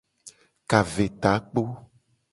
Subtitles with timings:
[0.69, 1.61] Ka ve takpo.